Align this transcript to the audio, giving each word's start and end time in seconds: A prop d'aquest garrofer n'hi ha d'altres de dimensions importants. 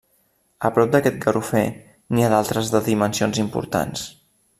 A 0.69 0.69
prop 0.77 0.93
d'aquest 0.95 1.19
garrofer 1.25 1.61
n'hi 2.15 2.25
ha 2.25 2.31
d'altres 2.35 2.73
de 2.77 2.81
dimensions 2.91 3.43
importants. 3.45 4.09